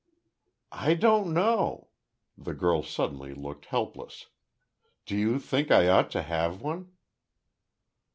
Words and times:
"I 0.71 0.95
don't 0.95 1.31
know," 1.31 1.89
the 2.35 2.55
girl 2.55 2.81
suddenly 2.81 3.35
looked 3.35 3.65
helpless. 3.67 4.29
"Do 5.05 5.15
you 5.15 5.37
think 5.37 5.69
I 5.69 5.89
ought 5.89 6.09
to 6.09 6.23
have 6.23 6.59
one?" 6.59 6.93